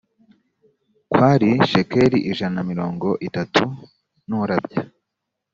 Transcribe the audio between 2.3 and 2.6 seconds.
ijana